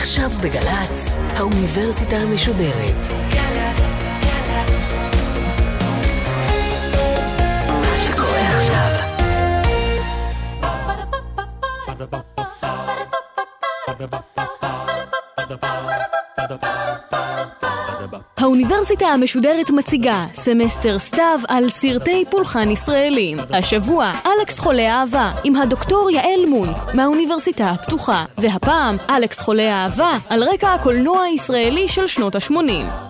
[0.00, 3.06] עכשיו בגל"צ, האוניברסיטה המשודרת.
[8.56, 8.90] עכשיו.
[18.60, 23.38] האוניברסיטה המשודרת מציגה סמסטר סתיו על סרטי פולחן ישראלים.
[23.50, 28.24] השבוע אלכס חולה אהבה עם הדוקטור יעל מונק מהאוניברסיטה הפתוחה.
[28.38, 33.09] והפעם אלכס חולה אהבה על רקע הקולנוע הישראלי של שנות ה-80.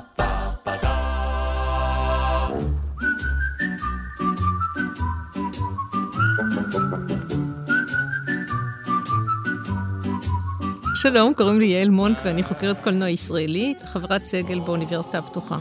[11.02, 15.58] שלום, קוראים לי יעל מונק ואני חוקרת קולנוע ישראלי, חברת סגל באוניברסיטה הפתוחה.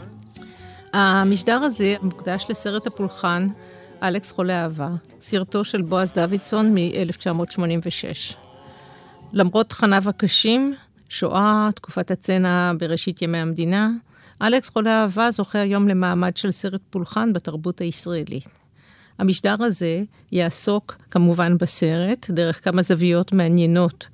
[0.92, 3.46] המשדר הזה מוקדש לסרט הפולחן
[4.02, 4.88] אלכס חולה אהבה,
[5.20, 8.34] סרטו של בועז דוידסון מ-1986.
[9.32, 10.74] למרות תכניו הקשים,
[11.08, 13.90] שואה, תקופת הצנע בראשית ימי המדינה,
[14.42, 18.48] אלכס חולה אהבה זוכה היום למעמד של סרט פולחן בתרבות הישראלית.
[19.18, 24.06] המשדר הזה יעסוק כמובן בסרט, דרך כמה זוויות מעניינות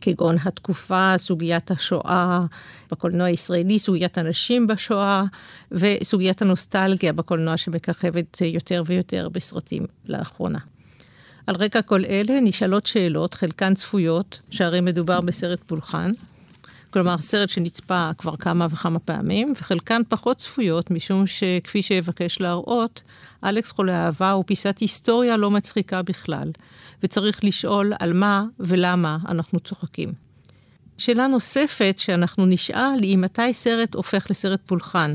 [0.00, 2.44] כגון התקופה, סוגיית השואה
[2.90, 5.24] בקולנוע הישראלי, סוגיית הנשים בשואה
[5.72, 10.58] וסוגיית הנוסטלגיה בקולנוע שמככבת יותר ויותר בסרטים לאחרונה.
[11.46, 16.10] על רקע כל אלה נשאלות שאלות, חלקן צפויות, שהרי מדובר בסרט פולחן,
[16.90, 23.02] כלומר סרט שנצפה כבר כמה וכמה פעמים, וחלקן פחות צפויות, משום שכפי שאבקש להראות,
[23.44, 26.50] אלכס חולה אהבה הוא פיסת היסטוריה לא מצחיקה בכלל,
[27.02, 30.12] וצריך לשאול על מה ולמה אנחנו צוחקים.
[30.98, 35.14] שאלה נוספת שאנחנו נשאל היא מתי סרט הופך לסרט פולחן,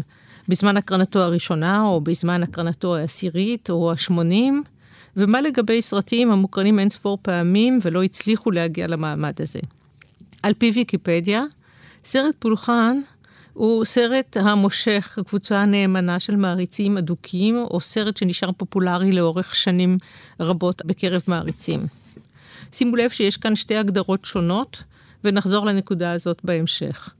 [0.50, 4.64] בזמן הקרנתו הראשונה, או בזמן הקרנתו העשירית, או השמונים,
[5.18, 9.60] ומה לגבי סרטים המוקרנים אין ספור פעמים ולא הצליחו להגיע למעמד הזה.
[10.44, 11.44] על פי ויקיפדיה,
[12.06, 13.02] סרט פולחן
[13.54, 19.98] הוא סרט המושך קבוצה נאמנה של מעריצים אדוקים, או סרט שנשאר פופולרי לאורך שנים
[20.40, 21.88] רבות בקרב מעריצים.
[22.72, 24.84] שימו לב שיש כאן שתי הגדרות שונות,
[25.24, 27.14] ונחזור לנקודה הזאת בהמשך.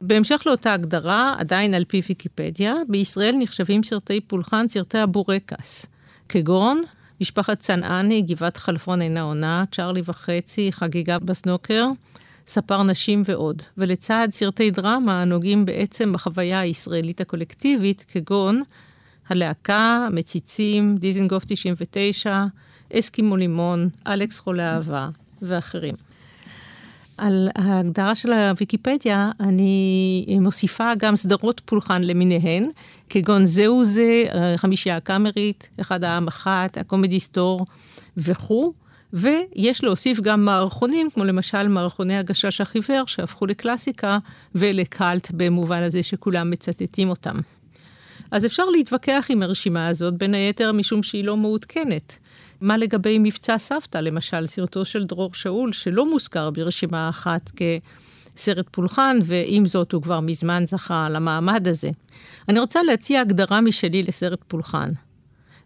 [0.00, 5.86] בהמשך לאותה הגדרה, עדיין על פי ויקיפדיה, בישראל נחשבים סרטי פולחן סרטי הבורקס,
[6.28, 6.82] כגון
[7.20, 11.86] משפחת צנעני, גבעת חלפון אינה עונה, צ'רלי וחצי, חגיגה בסנוקר,
[12.50, 13.62] ספר נשים ועוד.
[13.78, 18.62] ולצד סרטי דרמה הנוגעים בעצם בחוויה הישראלית הקולקטיבית, כגון
[19.28, 22.44] הלהקה, מציצים, דיזנגוף 99,
[22.92, 25.08] אסקימו לימון, אלכס חולה אהבה
[25.42, 25.94] ואחרים.
[27.16, 32.68] על ההגדרה של הוויקיפדיה, אני מוסיפה גם סדרות פולחן למיניהן,
[33.08, 34.24] כגון זהו זה,
[34.56, 37.66] חמישייה הקאמרית, אחד העם אחת, הקומדי סטור
[38.16, 38.72] וכו'.
[39.12, 44.18] ויש להוסיף גם מערכונים, כמו למשל מערכוני הגשש החיוור, שהפכו לקלאסיקה
[44.54, 47.36] ולקאלט במובן הזה שכולם מצטטים אותם.
[48.30, 52.18] אז אפשר להתווכח עם הרשימה הזאת, בין היתר משום שהיא לא מעודכנת.
[52.60, 57.50] מה לגבי מבצע סבתא, למשל, סרטו של דרור שאול, שלא מוזכר ברשימה אחת
[58.36, 61.90] כסרט פולחן, ועם זאת הוא כבר מזמן זכה למעמד הזה.
[62.48, 64.90] אני רוצה להציע הגדרה משלי לסרט פולחן.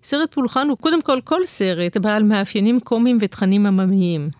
[0.06, 4.30] סרט פולחן הוא קודם כל כל סרט בעל מאפיינים קומיים ותכנים עממיים.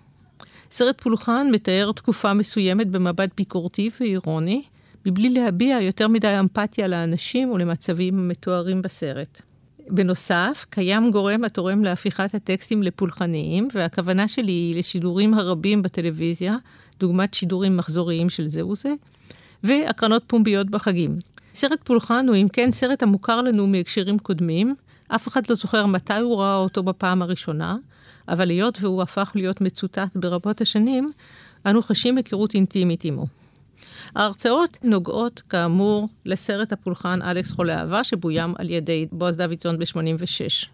[0.71, 4.63] סרט פולחן מתאר תקופה מסוימת במבט ביקורתי ואירוני,
[5.07, 9.41] מבלי להביע יותר מדי אמפתיה לאנשים ולמצבים המתוארים בסרט.
[9.89, 16.57] בנוסף, קיים גורם התורם להפיכת הטקסטים לפולחניים, והכוונה שלי היא לשידורים הרבים בטלוויזיה,
[17.01, 18.63] דוגמת שידורים מחזוריים של זה,
[19.63, 21.19] והקרנות פומביות בחגים.
[21.55, 24.75] סרט פולחן הוא אם כן סרט המוכר לנו מהקשרים קודמים,
[25.09, 27.77] אף אחד לא זוכר מתי הוא ראה אותו בפעם הראשונה,
[28.29, 31.11] אבל היות והוא הפך להיות מצוטט ברבות השנים,
[31.67, 33.27] אנו חשים היכרות אינטימית עמו.
[34.15, 40.67] ההרצאות נוגעות, כאמור, לסרט הפולחן אלכס חולה אהבה, שבוים על ידי בועז דוידסון ב-86.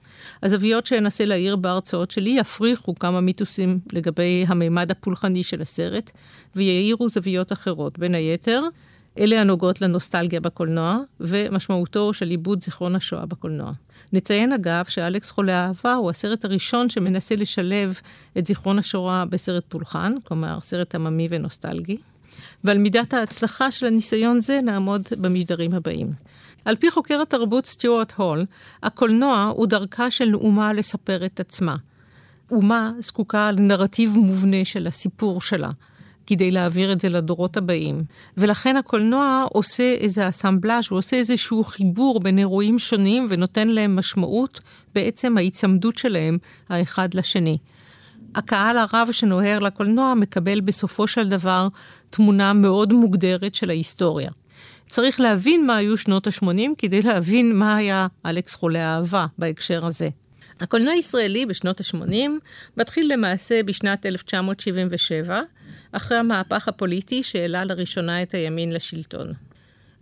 [0.43, 6.11] הזוויות שאנסה להעיר בהרצאות שלי יפריחו כמה מיתוסים לגבי המימד הפולחני של הסרט,
[6.57, 8.63] ויעירו זוויות אחרות, בין היתר,
[9.19, 13.73] אלה הנוגעות לנוסטלגיה בקולנוע, ומשמעותו של עיבוד זיכרון השואה בקולנוע.
[14.13, 18.01] נציין אגב שאלכס חולה אהבה הוא הסרט הראשון שמנסה לשלב
[18.39, 21.97] את זיכרון השואה בסרט פולחן, כלומר סרט עממי ונוסטלגי.
[22.65, 26.13] ועל מידת ההצלחה של הניסיון זה נעמוד במשדרים הבאים.
[26.65, 28.45] על פי חוקר התרבות סטיוארט הול,
[28.83, 31.75] הקולנוע הוא דרכה של אומה לספר את עצמה.
[32.51, 35.71] אומה זקוקה לנרטיב מובנה של הסיפור שלה,
[36.31, 38.03] כדי להעביר את זה לדורות הבאים.
[38.37, 44.61] ולכן הקולנוע עושה איזה אסמבלאז', הוא עושה איזשהו חיבור בין אירועים שונים ונותן להם משמעות
[44.95, 46.39] בעצם ההיצמדות שלהם
[46.69, 47.59] האחד לשני.
[48.35, 51.69] הקהל הרב שנוהר לקולנוע מקבל בסופו של דבר
[52.11, 54.31] תמונה מאוד מוגדרת של ההיסטוריה.
[54.89, 60.09] צריך להבין מה היו שנות ה-80 כדי להבין מה היה אלכס חולה אהבה בהקשר הזה.
[60.61, 62.31] הקולנוע הישראלי בשנות ה-80
[62.77, 65.41] מתחיל למעשה בשנת 1977,
[65.93, 69.33] אחרי המהפך הפוליטי שהעלה לראשונה את הימין לשלטון.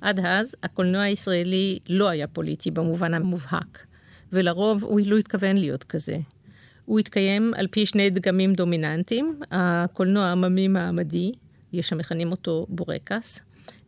[0.00, 3.86] עד אז הקולנוע הישראלי לא היה פוליטי במובן המובהק,
[4.32, 6.18] ולרוב הוא לא התכוון להיות כזה.
[6.84, 11.32] הוא התקיים על פי שני דגמים דומיננטיים, הקולנוע העממי מעמדי,
[11.72, 13.40] יש המכנים אותו בורקס,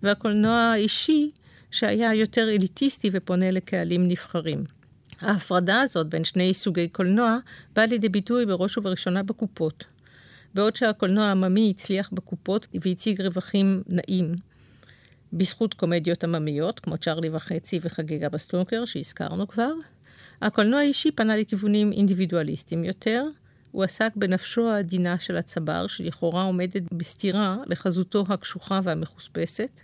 [0.03, 1.31] והקולנוע האישי,
[1.71, 4.65] שהיה יותר אליטיסטי ופונה לקהלים נבחרים.
[5.21, 7.39] ההפרדה הזאת בין שני סוגי קולנוע
[7.77, 9.85] באה לידי ביטוי בראש ובראשונה בקופות.
[10.55, 14.35] בעוד שהקולנוע העממי הצליח בקופות והציג רווחים נאים,
[15.33, 19.73] בזכות קומדיות עממיות, כמו צ'רלי וחצי וחגיגה בסטונקר, שהזכרנו כבר,
[20.43, 23.25] הקולנוע האישי פנה לכיוונים אינדיבידואליסטיים יותר,
[23.71, 29.81] הוא עסק בנפשו העדינה של הצבר, שלכאורה עומדת בסתירה לחזותו הקשוחה והמחוספסת.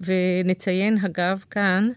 [0.00, 1.88] ונציין, אגב, כאן,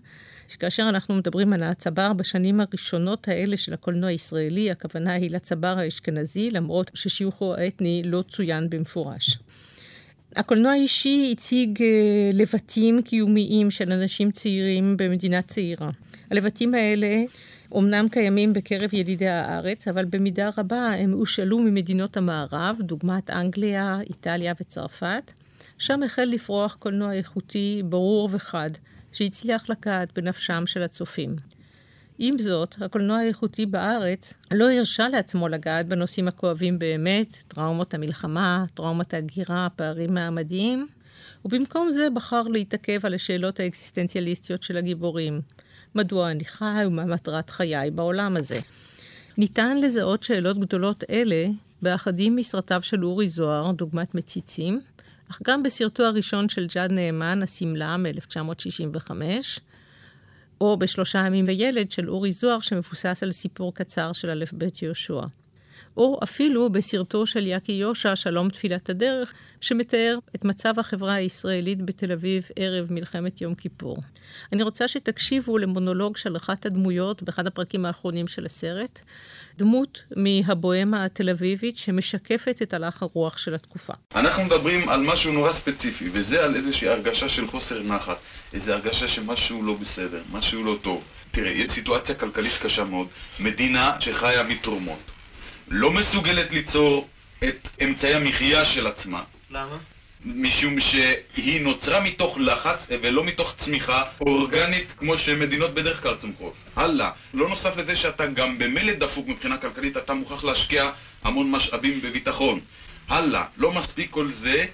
[0.51, 6.51] שכאשר אנחנו מדברים על הצבר בשנים הראשונות האלה של הקולנוע הישראלי, הכוונה היא לצבר האשכנזי,
[6.51, 9.37] למרות ששיוכו האתני לא צוין במפורש.
[10.35, 11.87] הקולנוע האישי הציג אה,
[12.33, 15.89] לבטים קיומיים של אנשים צעירים במדינה צעירה.
[16.31, 17.23] הלבטים האלה
[17.71, 24.53] אומנם קיימים בקרב ילידי הארץ, אבל במידה רבה הם הושאלו ממדינות המערב, דוגמת אנגליה, איטליה
[24.61, 25.33] וצרפת.
[25.77, 28.69] שם החל לפרוח קולנוע איכותי ברור וחד,
[29.11, 31.35] שהצליח לגעת בנפשם של הצופים.
[32.19, 39.13] עם זאת, הקולנוע האיכותי בארץ לא הרשה לעצמו לגעת בנושאים הכואבים באמת, טראומות המלחמה, טראומות
[39.13, 40.87] ההגירה, הפערים מעמדיים,
[41.45, 45.41] ובמקום זה בחר להתעכב על השאלות האקסיסטנציאליסטיות של הגיבורים.
[45.95, 48.59] מדוע אני חי ומה מטרת חיי בעולם הזה.
[49.37, 51.47] ניתן לזהות שאלות גדולות אלה
[51.81, 54.81] באחדים מסרטיו של אורי זוהר, דוגמת מציצים,
[55.31, 59.11] אך גם בסרטו הראשון של ג'אד נאמן, השמלה מ-1965,
[60.61, 65.21] או בשלושה ימים וילד של אורי זוהר, שמבוסס על סיפור קצר של א' ב' יהושע.
[65.97, 72.11] או אפילו בסרטו של יאקי יושע, שלום תפילת הדרך, שמתאר את מצב החברה הישראלית בתל
[72.11, 73.97] אביב ערב מלחמת יום כיפור.
[74.53, 79.01] אני רוצה שתקשיבו למונולוג של אחת הדמויות באחד הפרקים האחרונים של הסרט,
[79.57, 83.93] דמות מהבוהמה התל אביבית שמשקפת את הלך הרוח של התקופה.
[84.15, 88.17] אנחנו מדברים על משהו נורא ספציפי, וזה על איזושהי הרגשה של חוסר נחת,
[88.53, 91.03] איזו הרגשה שמשהו לא בסדר, משהו לא טוב.
[91.31, 93.07] תראה, יש סיטואציה כלכלית קשה מאוד,
[93.39, 94.99] מדינה שחיה מתרומות.
[95.73, 97.07] לא מסוגלת ליצור
[97.43, 99.23] את אמצעי המחיה של עצמה.
[99.51, 99.77] למה?
[100.25, 106.53] משום שהיא נוצרה מתוך לחץ ולא מתוך צמיחה אורגנית כמו שמדינות בדרך כלל צומחות.
[106.75, 107.09] הלאה.
[107.33, 110.91] לא נוסף לזה שאתה גם במילא דפוק מבחינה כלכלית, אתה מוכרח להשקיע
[111.23, 112.59] המון משאבים בביטחון.
[113.09, 113.43] הלאה.
[113.57, 114.65] לא מספיק כל זה,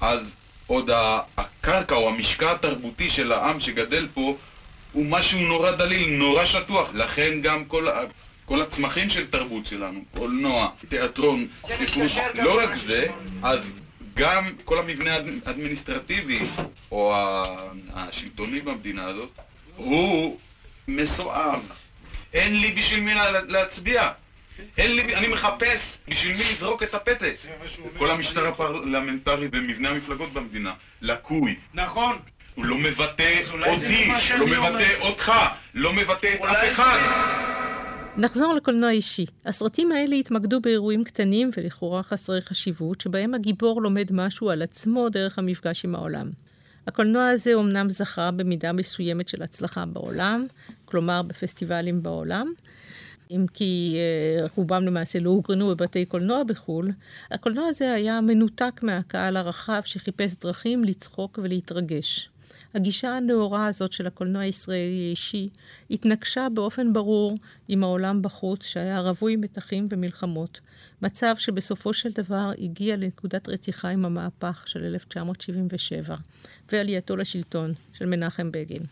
[0.00, 0.34] אז
[0.66, 0.90] עוד
[1.36, 4.36] הקרקע או המשקע התרבותי של העם שגדל פה
[4.92, 6.90] הוא משהו נורא דליל, נורא שטוח.
[6.94, 7.88] לכן גם כל
[8.52, 13.06] כל הצמחים של תרבות שלנו, קולנוע, תיאטרון, ספרות, לא רק זה,
[13.42, 13.72] אז
[14.14, 15.16] גם כל המבנה
[15.46, 16.40] האדמיניסטרטיבי
[16.90, 17.14] או
[17.94, 19.30] השלטוני במדינה הזאת
[19.76, 20.38] הוא
[20.88, 21.72] מסואב.
[22.32, 23.12] אין לי בשביל מי
[23.48, 24.10] להצביע.
[24.78, 27.36] אין לי, אני מחפש בשביל מי לזרוק את הפתק.
[27.98, 30.72] כל המשטר הפרלמנטרי ומבנה המפלגות במדינה
[31.02, 31.54] לקוי.
[31.74, 32.18] נכון.
[32.54, 35.32] הוא לא מבטא אותי, לא מבטא אותך,
[35.74, 36.98] לא מבטא את אף אחד.
[38.16, 39.26] נחזור לקולנוע אישי.
[39.44, 45.38] הסרטים האלה התמקדו באירועים קטנים ולכאורה חסרי חשיבות, שבהם הגיבור לומד משהו על עצמו דרך
[45.38, 46.30] המפגש עם העולם.
[46.86, 50.46] הקולנוע הזה אומנם זכה במידה מסוימת של הצלחה בעולם,
[50.84, 52.52] כלומר בפסטיבלים בעולם,
[53.30, 53.96] אם כי
[54.46, 56.90] uh, רובם למעשה לא הוקרנו בבתי קולנוע בחו"ל,
[57.30, 62.31] הקולנוע הזה היה מנותק מהקהל הרחב שחיפש דרכים לצחוק ולהתרגש.
[62.74, 65.48] הגישה הנאורה הזאת של הקולנוע הישראלי האישי
[65.90, 67.38] התנגשה באופן ברור
[67.68, 70.60] עם העולם בחוץ, שהיה רווי מתחים ומלחמות.
[71.02, 76.16] מצב שבסופו של דבר הגיע לנקודת רתיחה עם המהפך של 1977
[76.72, 78.82] ועלייתו לשלטון של מנחם בגין.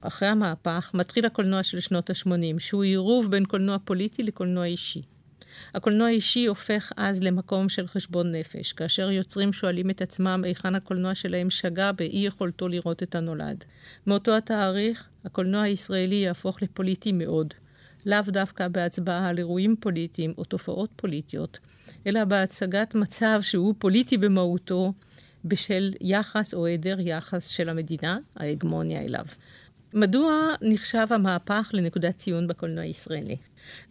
[0.00, 5.02] אחרי המהפך מתחיל הקולנוע של שנות ה-80, שהוא עירוב בין קולנוע פוליטי לקולנוע אישי.
[5.74, 11.14] הקולנוע האישי הופך אז למקום של חשבון נפש, כאשר יוצרים שואלים את עצמם היכן הקולנוע
[11.14, 13.64] שלהם שגה באי יכולתו לראות את הנולד.
[14.06, 17.54] מאותו התאריך, הקולנוע הישראלי יהפוך לפוליטי מאוד.
[18.06, 21.58] לאו דווקא בהצבעה על אירועים פוליטיים או תופעות פוליטיות,
[22.06, 24.92] אלא בהצגת מצב שהוא פוליטי במהותו,
[25.44, 29.24] בשל יחס או היעדר יחס של המדינה, ההגמוניה אליו.
[29.96, 33.36] מדוע נחשב המהפך לנקודת ציון בקולנוע הישראלי?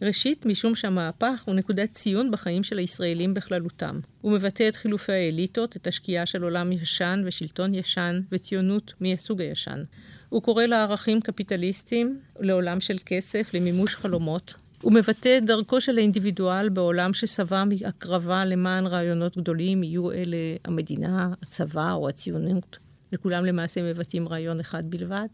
[0.02, 4.00] ראשית, משום שהמהפך הוא נקודת ציון בחיים של הישראלים בכללותם.
[4.20, 9.84] הוא מבטא את חילופי האליטות, את השקיעה של עולם ישן ושלטון ישן וציונות מהסוג הישן.
[10.28, 14.54] הוא קורא לערכים קפיטליסטיים, לעולם של כסף, למימוש חלומות.
[14.82, 21.28] הוא מבטא את דרכו של האינדיבידואל בעולם ששבע מהקרבה למען רעיונות גדולים, יהיו אלה המדינה,
[21.42, 22.78] הצבא או הציונות.
[23.14, 25.28] וכולם למעשה מבטאים רעיון אחד בלבד.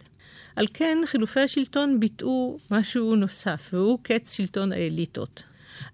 [0.56, 5.42] על כן, חילופי השלטון ביטאו משהו נוסף, והוא קץ שלטון האליטות.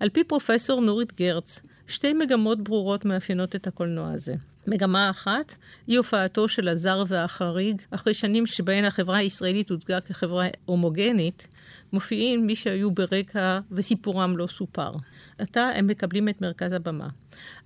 [0.00, 4.34] על פי פרופסור נורית גרץ, שתי מגמות ברורות מאפיינות את הקולנוע הזה.
[4.66, 5.54] מגמה אחת
[5.86, 11.46] היא הופעתו של הזר והחריג, אחרי שנים שבהן החברה הישראלית הוצגה כחברה הומוגנית,
[11.92, 14.92] מופיעים מי שהיו ברקע וסיפורם לא סופר.
[15.38, 17.08] עתה הם מקבלים את מרכז הבמה.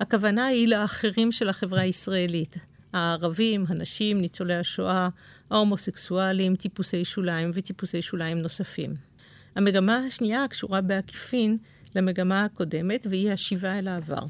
[0.00, 2.56] הכוונה היא לאחרים של החברה הישראלית,
[2.92, 5.08] הערבים, הנשים, ניצולי השואה,
[5.50, 8.94] ההומוסקסואלים, טיפוסי שוליים וטיפוסי שוליים נוספים.
[9.56, 11.58] המגמה השנייה קשורה בעקיפין
[11.96, 14.22] למגמה הקודמת, והיא השיבה אל העבר.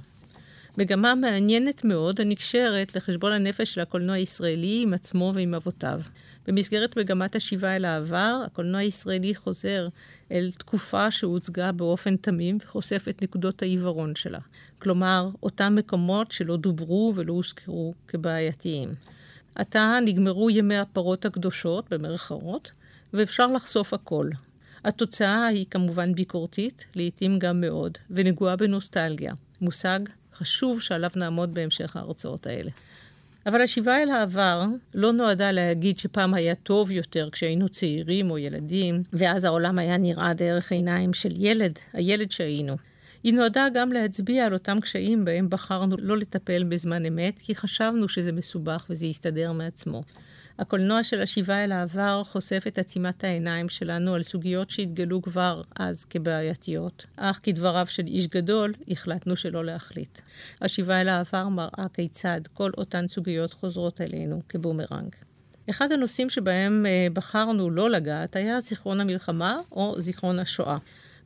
[0.79, 6.01] מגמה מעניינת מאוד הנקשרת לחשבון הנפש של הקולנוע הישראלי עם עצמו ועם אבותיו.
[6.47, 9.89] במסגרת מגמת השיבה אל העבר, הקולנוע הישראלי חוזר
[10.33, 14.39] אל תקופה שהוצגה באופן תמים וחושף את נקודות העיוורון שלה.
[14.83, 18.89] כלומר, אותם מקומות שלא דוברו ולא הוזכרו כבעייתיים.
[19.55, 22.71] עתה נגמרו ימי הפרות הקדושות, במרכאות,
[23.13, 24.31] ואפשר לחשוף הכל.
[24.85, 30.01] התוצאה היא כמובן ביקורתית, לעתים גם מאוד, ונגועה בנוסטלגיה, מושג
[30.35, 32.71] חשוב שעליו נעמוד בהמשך ההרצאות האלה.
[33.47, 39.03] אבל השיבה אל העבר לא נועדה להגיד שפעם היה טוב יותר כשהיינו צעירים או ילדים,
[39.13, 42.77] ואז העולם היה נראה דרך עיניים של ילד, הילד שהיינו.
[43.23, 48.09] היא נועדה גם להצביע על אותם קשיים בהם בחרנו לא לטפל בזמן אמת, כי חשבנו
[48.09, 50.03] שזה מסובך וזה יסתדר מעצמו.
[50.59, 56.05] הקולנוע של השיבה אל העבר חושף את עצימת העיניים שלנו על סוגיות שהתגלו כבר אז
[56.05, 60.19] כבעייתיות, אך כדבריו של איש גדול, החלטנו שלא להחליט.
[60.61, 65.15] השיבה אל העבר מראה כיצד כל אותן סוגיות חוזרות אלינו כבומרנג.
[65.71, 70.79] אחד הנושאים שבהם אה, בחרנו לא לגעת היה זיכרון המלחמה או זיכרון השואה.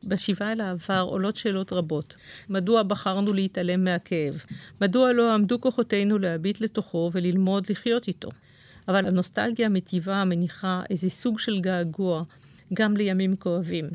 [0.05, 2.15] בשיבה אל העבר עולות שאלות רבות.
[2.49, 4.43] מדוע בחרנו להתעלם מהכאב?
[4.81, 8.29] מדוע לא עמדו כוחותינו להביט לתוכו וללמוד לחיות איתו?
[8.87, 12.23] אבל הנוסטלגיה המטיבה מניחה איזה סוג של געגוע
[12.73, 13.85] גם לימים כואבים.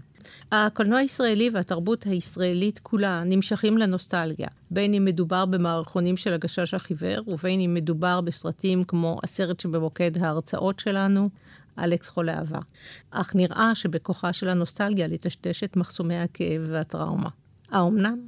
[0.53, 7.61] הקולנוע הישראלי והתרבות הישראלית כולה נמשכים לנוסטלגיה, בין אם מדובר במערכונים של הגשש החיוור, ובין
[7.61, 11.29] אם מדובר בסרטים כמו הסרט שבמוקד ההרצאות שלנו,
[11.79, 12.59] אלכס חולה אהבה.
[13.11, 17.29] אך נראה שבכוחה של הנוסטלגיה לטשטש את מחסומי הכאב והטראומה.
[17.71, 18.19] האומנם?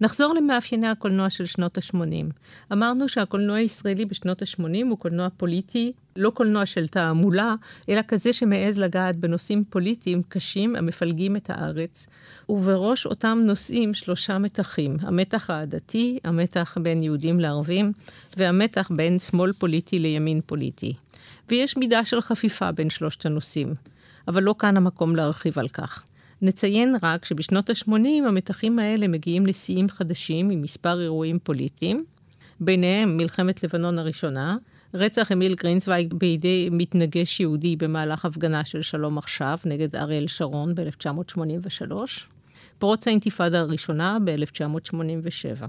[0.00, 2.32] נחזור למאפייני הקולנוע של שנות ה-80.
[2.72, 7.54] אמרנו שהקולנוע הישראלי בשנות ה-80 הוא קולנוע פוליטי, לא קולנוע של תעמולה,
[7.88, 12.06] אלא כזה שמעז לגעת בנושאים פוליטיים קשים המפלגים את הארץ,
[12.48, 17.92] ובראש אותם נושאים שלושה מתחים, המתח העדתי, המתח בין יהודים לערבים,
[18.36, 20.94] והמתח בין שמאל פוליטי לימין פוליטי.
[21.50, 23.74] ויש מידה של חפיפה בין שלושת הנושאים,
[24.28, 26.04] אבל לא כאן המקום להרחיב על כך.
[26.42, 32.04] נציין רק שבשנות ה-80 המתחים האלה מגיעים לשיאים חדשים עם מספר אירועים פוליטיים,
[32.60, 34.56] ביניהם מלחמת לבנון הראשונה,
[34.94, 41.92] רצח אמיל גרינצוויג בידי מתנגש יהודי במהלך הפגנה של שלום עכשיו נגד אריאל שרון ב-1983,
[42.80, 45.66] פרוץ האינתיפאדה הראשונה ב-1987.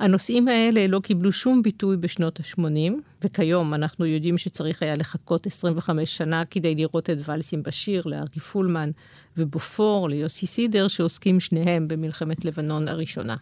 [0.00, 2.92] הנושאים האלה לא קיבלו שום ביטוי בשנות ה-80,
[3.24, 8.90] וכיום אנחנו יודעים שצריך היה לחכות 25 שנה כדי לראות את ולסים בשיר, לארי פולמן
[9.36, 13.36] ובופור, ליוסי סידר, שעוסקים שניהם במלחמת לבנון הראשונה.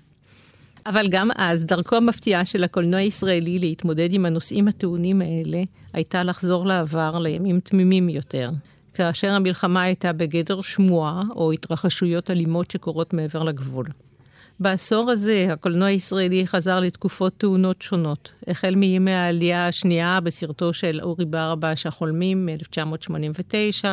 [0.86, 6.66] אבל גם אז, דרכו המפתיעה של הקולנוע הישראלי להתמודד עם הנושאים הטעונים האלה, הייתה לחזור
[6.66, 8.50] לעבר לימים תמימים יותר.
[8.94, 13.86] כאשר המלחמה הייתה בגדר שמועה או התרחשויות אלימות שקורות מעבר לגבול.
[14.60, 21.24] בעשור הזה הקולנוע הישראלי חזר לתקופות תאונות שונות, החל מימי העלייה השנייה בסרטו של אורי
[21.24, 23.84] ברבש החולמים מ-1989,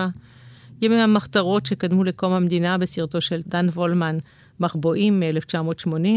[0.82, 4.18] ימי המחתרות שקדמו לקום המדינה בסרטו של דן וולמן
[4.60, 6.08] מחבואים מ-1980,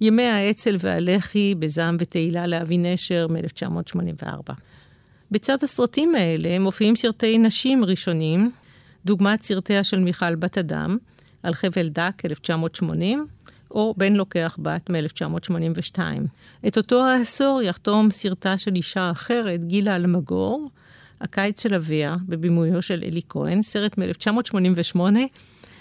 [0.00, 4.52] ימי האצ"ל והלח"י בזעם ותהילה לאבי נשר מ-1984.
[5.34, 8.50] בצד הסרטים האלה מופיעים סרטי נשים ראשונים,
[9.04, 10.98] דוגמת סרטיה של מיכל בת אדם,
[11.42, 13.26] על חבל דק 1980,
[13.70, 15.98] או בן לוקח בת מ-1982.
[16.66, 20.70] את אותו העשור יחתום סרטה של אישה אחרת, גילה אלמגור,
[21.20, 25.00] הקיץ של אביה, בבימויו של אלי כהן, סרט מ-1988,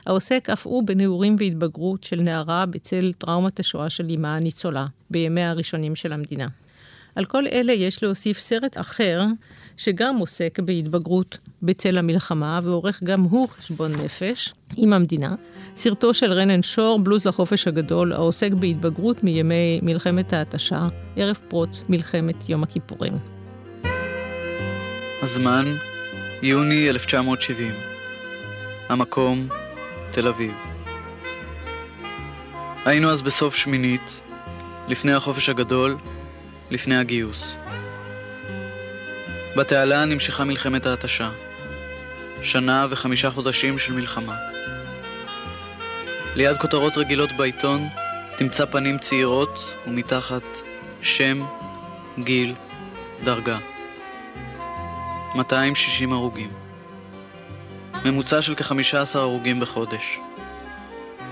[0.05, 5.95] העוסק אף הוא בנעורים והתבגרות של נערה בצל טראומת השואה של אמה הניצולה, בימיה הראשונים
[5.95, 6.48] של המדינה.
[7.15, 9.25] על כל אלה יש להוסיף סרט אחר,
[9.77, 15.36] שגם עוסק בהתבגרות בצל המלחמה, ועורך גם הוא חשבון נפש עם המדינה.
[15.75, 22.50] סרטו של רנן שור, בלוז לחופש הגדול, העוסק בהתבגרות מימי מלחמת ההתשה, ערב פרוץ מלחמת
[22.50, 23.13] יום הכיפורים.
[25.22, 25.65] הזמן,
[26.41, 27.72] יוני 1970.
[28.89, 29.48] המקום,
[30.12, 30.53] תל אביב.
[32.86, 34.22] היינו אז בסוף שמינית,
[34.88, 35.98] לפני החופש הגדול,
[36.72, 37.55] לפני הגיוס.
[39.55, 41.29] בתעלה נמשכה מלחמת ההתשה.
[42.41, 44.36] שנה וחמישה חודשים של מלחמה.
[46.36, 47.88] ליד כותרות רגילות בעיתון
[48.38, 50.43] תמצא פנים צעירות ומתחת
[51.01, 51.46] שם,
[52.20, 52.55] גיל,
[53.24, 53.58] דרגה.
[55.36, 56.51] 260 הרוגים.
[58.05, 60.20] ממוצע של כ-15 הרוגים בחודש.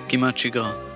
[0.09, 0.90] כמעט שגרה.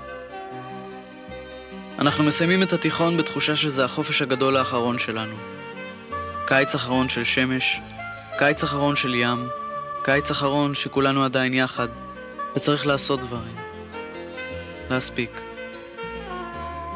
[2.00, 5.36] אנחנו מסיימים את התיכון בתחושה שזה החופש הגדול האחרון שלנו.
[6.48, 7.80] קיץ אחרון של שמש,
[8.38, 9.48] קיץ אחרון של ים,
[10.04, 11.88] קיץ אחרון שכולנו עדיין יחד,
[12.56, 13.56] וצריך לעשות דברים.
[14.90, 15.42] להספיק.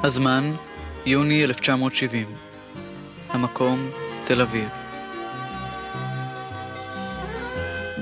[0.04, 0.54] הזמן,
[1.06, 2.36] יוני 1970.
[3.30, 3.92] המקום,
[4.26, 4.70] תל אביב.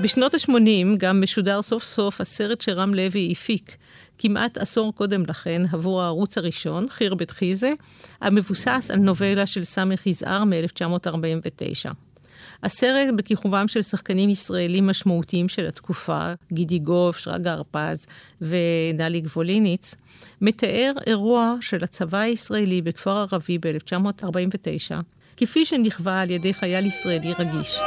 [0.02, 3.76] בשנות ה-80 גם משודר סוף סוף הסרט שרם לוי הפיק,
[4.18, 7.72] כמעט עשור קודם לכן, עבור הערוץ הראשון, חיר בית חיזה,
[8.20, 11.92] המבוסס על נובלה של סמך יזהר מ-1949.
[12.62, 18.06] הסרט בכיכובם של שחקנים ישראלים משמעותיים של התקופה, גידי גוף, שרגא הרפז
[18.40, 19.94] ונלי גבוליניץ,
[20.40, 24.94] מתאר אירוע של הצבא הישראלי בכפר ערבי ב-1949,
[25.36, 27.78] כפי שנכווה על ידי חייל ישראלי רגיש.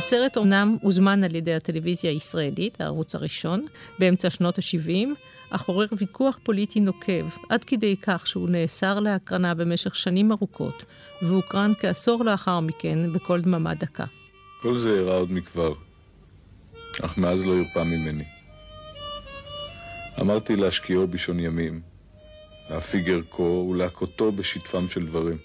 [0.00, 3.66] הסרט אומנם הוזמן על ידי הטלוויזיה הישראלית, הערוץ הראשון,
[3.98, 5.08] באמצע שנות ה-70,
[5.50, 10.84] אך עורר ויכוח פוליטי נוקב, עד כדי כך שהוא נאסר להקרנה במשך שנים ארוכות,
[11.22, 14.04] והוקרן כעשור לאחר מכן בכל דממה דקה.
[14.60, 15.72] כל זה אירע עוד מכבר,
[17.02, 18.24] אך מאז לא הרפא ממני.
[20.20, 21.80] אמרתי להשקיעו בשעון ימים,
[22.70, 25.38] להפיג ערכו ולהכותו בשטפם של דברים.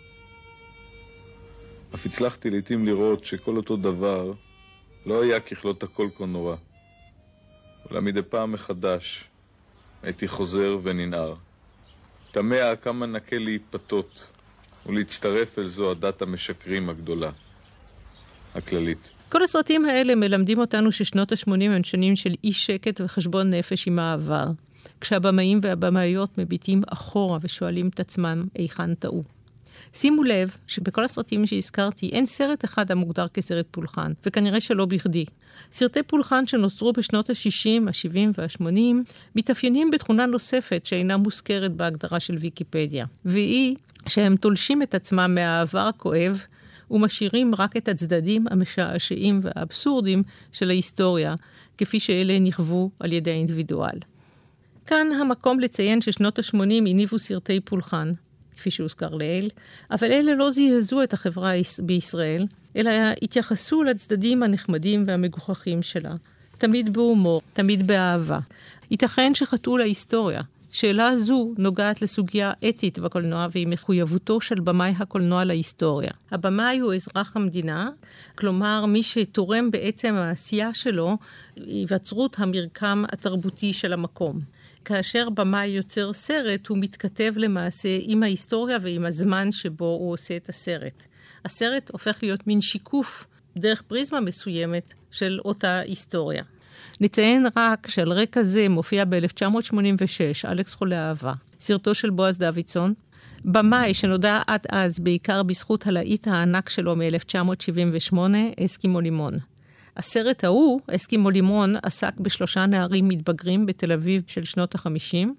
[1.96, 4.33] אף הצלחתי לעתים לראות שכל אותו דבר
[5.05, 6.55] לא היה ככלות הכל כה נורא.
[7.89, 9.24] אולם מדי פעם מחדש
[10.03, 11.35] הייתי חוזר וננער.
[12.31, 14.27] תמה כמה נקה להיפתות
[14.85, 17.31] ולהצטרף אל זו הדת המשקרים הגדולה,
[18.55, 19.09] הכללית.
[19.29, 24.00] כל הסרטים האלה מלמדים אותנו ששנות ה-80 הן שנים של אי שקט וחשבון נפש עם
[24.00, 24.46] העבר,
[25.01, 29.34] כשהבמאים והבמאיות מביטים אחורה ושואלים את עצמם היכן טעו.
[29.93, 35.25] שימו לב שבכל הסרטים שהזכרתי אין סרט אחד המוגדר כסרט פולחן, וכנראה שלא בכדי.
[35.71, 43.05] סרטי פולחן שנוצרו בשנות ה-60, ה-70 וה-80 מתאפיינים בתכונה נוספת שאינה מוזכרת בהגדרה של ויקיפדיה,
[43.25, 43.75] והיא
[44.07, 46.41] שהם תולשים את עצמם מהעבר הכואב
[46.91, 51.35] ומשאירים רק את הצדדים המשעשעים והאבסורדים של ההיסטוריה,
[51.77, 54.00] כפי שאלה נכוו על ידי האינדיבידואל.
[54.85, 58.11] כאן המקום לציין ששנות ה-80 הניבו סרטי פולחן,
[58.57, 59.50] כפי שהוזכר לעיל,
[59.91, 62.91] אבל אלה לא זעזעו את החברה בישראל, אלא
[63.22, 66.15] התייחסו לצדדים הנחמדים והמגוחכים שלה,
[66.57, 68.39] תמיד בהומור, תמיד באהבה.
[68.91, 70.41] ייתכן שחטאו להיסטוריה.
[70.75, 76.11] שאלה זו נוגעת לסוגיה אתית בקולנוע והיא מחויבותו של במאי הקולנוע להיסטוריה.
[76.31, 77.89] הבמאי הוא אזרח המדינה,
[78.35, 81.18] כלומר מי שתורם בעצם העשייה שלו
[81.55, 84.39] היווצרות המרקם התרבותי של המקום.
[84.85, 90.50] כאשר במאי יוצר סרט, הוא מתכתב למעשה עם ההיסטוריה ועם הזמן שבו הוא עושה את
[90.50, 91.05] הסרט.
[91.45, 96.43] הסרט הופך להיות מין שיקוף דרך פריזמה מסוימת של אותה היסטוריה.
[97.01, 102.93] נציין רק שעל רקע זה מופיע ב-1986 אלכס חולה אהבה, סרטו של בועז דוידסון,
[103.45, 108.17] במאי שנודע עד אז בעיקר בזכות הלהיט הענק שלו מ-1978,
[108.65, 109.33] אסקימו לימון.
[109.98, 115.36] הסרט ההוא, אסקימו לימון, עסק בשלושה נערים מתבגרים בתל אביב של שנות החמישים,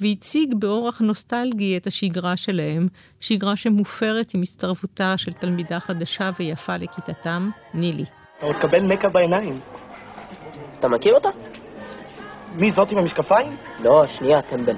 [0.00, 2.86] והציג באורח נוסטלגי את השגרה שלהם,
[3.20, 8.04] שגרה שמופרת עם הצטרפותה של תלמידה חדשה ויפה לכיתתם, נילי.
[8.38, 9.60] אתה עוד תקבל מקה בעיניים.
[10.78, 11.28] אתה מכיר אותה?
[12.54, 13.56] מי, זאת עם המשקפיים?
[13.80, 14.76] לא, שנייה, טמבל.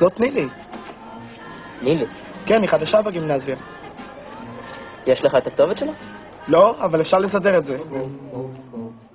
[0.00, 0.48] זאת נילי.
[1.82, 2.06] נילי.
[2.46, 3.56] כן, היא חדשה בגימנזיה.
[5.06, 5.92] יש לך את הכתובת שלה?
[6.48, 7.76] לא, אבל אפשר לסדר את זה.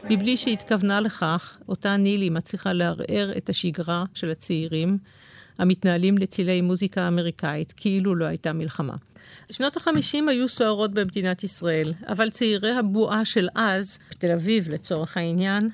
[0.09, 4.97] מבלי שהתכוונה לכך, אותה נילי מצליחה לערער את השגרה של הצעירים
[5.59, 8.93] המתנהלים לצילי מוזיקה אמריקאית, כאילו לא הייתה מלחמה.
[9.51, 15.69] שנות החמישים היו סוערות במדינת ישראל, אבל צעירי הבועה של אז, בתל אביב לצורך העניין,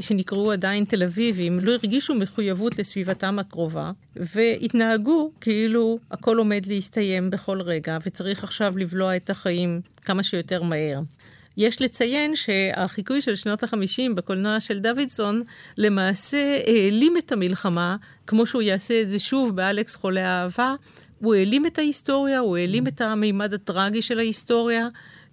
[0.00, 7.60] שנקראו עדיין תל אביבים, לא הרגישו מחויבות לסביבתם הקרובה, והתנהגו כאילו הכל עומד להסתיים בכל
[7.60, 11.00] רגע, וצריך עכשיו לבלוע את החיים כמה שיותר מהר.
[11.56, 15.42] יש לציין שהחיקוי של שנות החמישים בקולנוע של דוידסון
[15.78, 20.74] למעשה העלים את המלחמה, כמו שהוא יעשה את זה שוב באלכס חולה אהבה.
[21.18, 24.88] הוא העלים את ההיסטוריה, הוא העלים את המימד הטרגי של ההיסטוריה,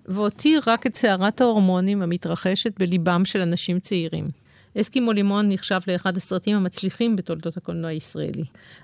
[0.06, 4.41] והותיר רק את סערת ההורמונים המתרחשת בליבם של אנשים צעירים.
[4.78, 8.44] אסקימו לימון נחשב לאחד הסרטים המצליחים בתולדות הקולנוע הישראלי.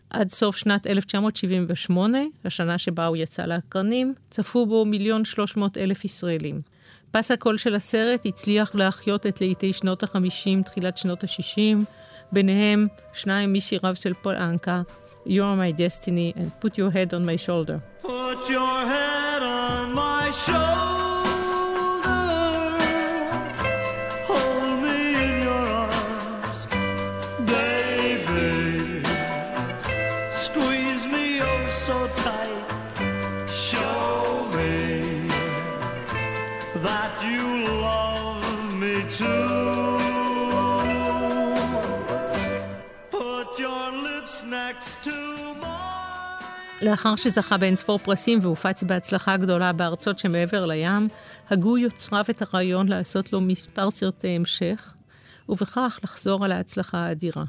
[0.09, 6.05] עד סוף שנת 1978, השנה שבה הוא יצא לאקרנים, צפו בו מיליון שלוש מאות אלף
[6.05, 6.61] ישראלים.
[7.11, 11.77] פס הקול של הסרט הצליח להחיות את לעיתי שנות ה-50, תחילת שנות ה-60,
[12.31, 14.81] ביניהם שניים משיריו של פול אנקה,
[15.27, 17.81] You're my destiny and put your head on my shoulder.
[18.01, 20.96] Put your head on my shoulder.
[46.87, 51.07] לאחר שזכה באינספור פרסים והופץ בהצלחה גדולה בארצות שמעבר לים,
[51.49, 54.93] הגו יוצריו את הרעיון לעשות לו מספר סרטי המשך,
[55.49, 57.43] ובכך לחזור על ההצלחה האדירה.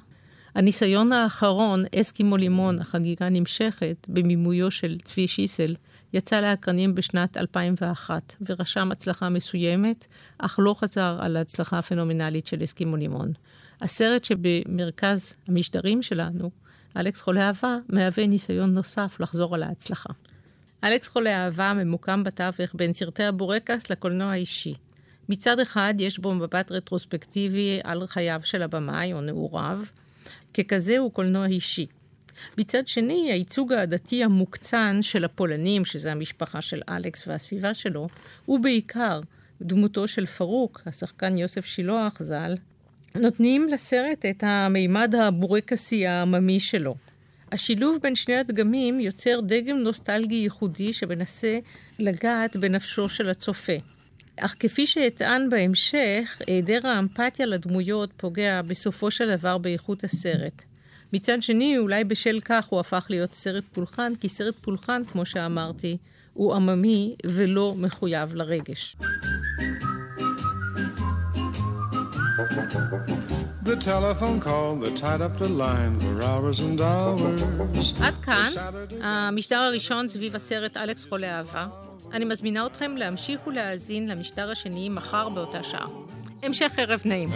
[0.55, 5.75] הניסיון האחרון, אסקימו לימון, החגיגה נמשכת, במימויו של צבי שיסל,
[6.13, 10.07] יצא לאקרנים בשנת 2001, ורשם הצלחה מסוימת,
[10.39, 13.33] אך לא חזר על ההצלחה הפנומנלית של אסקימו לימון.
[13.81, 16.51] הסרט שבמרכז המשדרים שלנו,
[16.99, 20.13] אלכס חולה אהבה מהווה ניסיון נוסף לחזור על ההצלחה.
[20.85, 24.75] אלכס חולה אהבה ממוקם בתווך בין סרטי הבורקס לקולנוע האישי.
[25.29, 29.81] מצד אחד יש בו מבט רטרוספקטיבי על חייו של הבמאי או נעוריו,
[30.55, 31.87] ככזה הוא קולנוע אישי.
[32.59, 38.09] מצד שני, הייצוג העדתי המוקצן של הפולנים, שזה המשפחה של אלכס והסביבה שלו,
[38.47, 39.21] הוא בעיקר
[39.63, 42.55] דמותו של פרוק, השחקן יוסף שילוח ז"ל,
[43.15, 46.95] נותנים לסרט את המימד הבורקסי העממי שלו.
[47.53, 51.59] השילוב בין שני הדגמים יוצר דגם נוסטלגי ייחודי שמנסה
[51.99, 53.73] לגעת בנפשו של הצופה.
[54.37, 60.63] אך כפי שאטען בהמשך, היעדר האמפתיה לדמויות פוגע בסופו של דבר באיכות הסרט.
[61.13, 65.97] מצד שני, אולי בשל כך הוא הפך להיות סרט פולחן, כי סרט פולחן, כמו שאמרתי,
[66.35, 68.97] הוא עממי ולא מחויב לרגש.
[72.39, 77.41] The telephone call that tied up the line for hours and hours.
[78.03, 78.51] עד כאן
[79.03, 81.67] המשדר הראשון סביב הסרט אלכס חולה אהבה.
[82.13, 85.87] אני מזמינה אתכם להמשיך ולהאזין למשדר השני מחר באותה שעה.
[86.43, 87.29] המשך ערב נעים.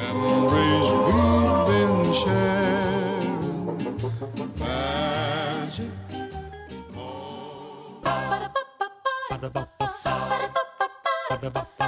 [11.33, 11.82] Ba-da-ba-ba-ba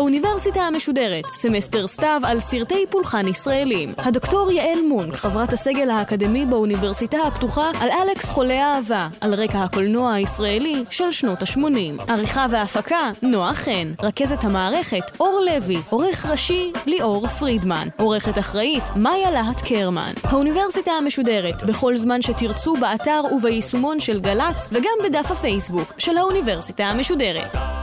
[0.00, 3.94] האוניברסיטה המשודרת, סמסטר סתיו על סרטי פולחן ישראלים.
[3.98, 10.12] הדוקטור יעל מונק, חברת הסגל האקדמי באוניברסיטה הפתוחה, על אלכס חולה אהבה, על רקע הקולנוע
[10.12, 12.12] הישראלי של שנות ה-80.
[12.12, 13.92] עריכה והפקה, נועה חן.
[14.02, 15.78] רכזת המערכת, אור לוי.
[15.90, 17.88] עורך ראשי, ליאור פרידמן.
[17.98, 20.12] עורכת אחראית, מאיה להט קרמן.
[20.24, 27.79] האוניברסיטה המשודרת, בכל זמן שתרצו באתר וביישומון של גל"צ, וגם בדף הפייסבוק של האוניברסיטה המשודרת.